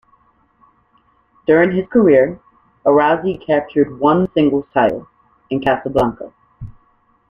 During 1.45 1.73
his 1.73 1.87
career, 1.87 2.39
Arazi 2.87 3.39
captured 3.45 3.99
one 3.99 4.27
singles 4.33 4.65
title, 4.73 5.07
in 5.51 5.59
Casablanca. 5.61 6.33